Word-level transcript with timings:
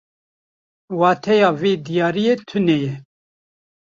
Wateya 0.99 1.49
vê 1.59 1.71
diyariyê 1.85 2.33
tune 2.47 2.75
ye. 2.83 2.93